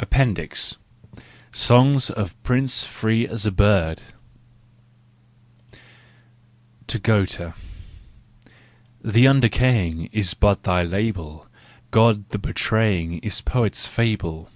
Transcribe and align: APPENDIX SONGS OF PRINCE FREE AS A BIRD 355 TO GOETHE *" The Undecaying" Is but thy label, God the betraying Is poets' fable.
APPENDIX 0.00 0.78
SONGS 1.52 2.08
OF 2.08 2.42
PRINCE 2.42 2.86
FREE 2.86 3.28
AS 3.28 3.44
A 3.44 3.50
BIRD 3.52 3.98
355 5.68 5.82
TO 6.86 6.98
GOETHE 6.98 7.52
*" 8.02 8.48
The 9.12 9.26
Undecaying" 9.26 10.08
Is 10.12 10.32
but 10.32 10.62
thy 10.62 10.82
label, 10.84 11.48
God 11.90 12.30
the 12.30 12.38
betraying 12.38 13.18
Is 13.18 13.42
poets' 13.42 13.84
fable. 13.86 14.48